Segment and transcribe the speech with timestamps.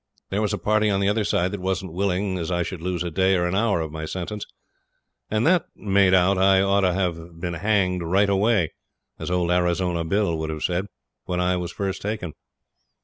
[0.31, 3.03] There was a party on the other side that wasn't willing as I should lose
[3.03, 4.47] a day or an hour of my sentence,
[5.29, 8.71] and that made out I ought to have been hanged 'right away',
[9.19, 10.87] as old Arizona Bill would have said,
[11.25, 12.33] when I was first taken.